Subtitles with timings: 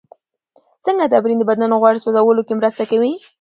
[0.85, 3.11] څنګه تمرین د بدن غوړ سوځولو کې مرسته کوي؟